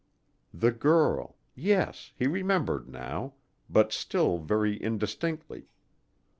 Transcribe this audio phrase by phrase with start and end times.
[0.51, 3.35] The girl yes, he remembered now,
[3.69, 5.67] but still very indistinctly.